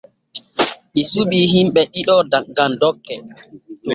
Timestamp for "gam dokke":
2.55-3.15